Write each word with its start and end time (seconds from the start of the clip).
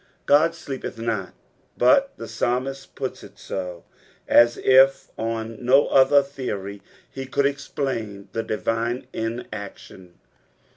God 0.25 0.53
aleepeth 0.53 0.97
not, 0.97 1.35
bnt 1.79 2.07
the 2.17 2.25
pasbniat 2.25 2.87
puts 2.95 3.23
it 3.23 3.37
so, 3.37 3.83
as 4.27 4.57
if 4.57 5.11
on 5.15 5.63
no 5.63 5.89
other 5.89 6.23
theory 6.23 6.81
he 7.07 7.27
could 7.27 7.45
explain 7.45 8.27
the 8.31 8.41
divine 8.41 9.05
inaction. 9.13 10.15